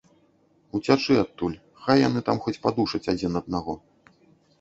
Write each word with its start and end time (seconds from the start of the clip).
Уцячы 0.77 1.13
адтуль, 1.23 1.57
хай 1.83 1.97
яны 2.07 2.23
там 2.31 2.37
хоць 2.47 2.55
падушаць 2.65 3.03
адзін 3.13 3.37
аднаго. 3.43 3.77